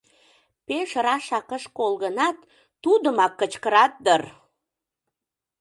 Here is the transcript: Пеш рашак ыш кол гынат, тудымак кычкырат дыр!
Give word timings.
Пеш 0.65 0.89
рашак 1.05 1.49
ыш 1.57 1.63
кол 1.77 1.93
гынат, 2.03 2.37
тудымак 2.83 3.33
кычкырат 3.39 3.93
дыр! 4.05 4.21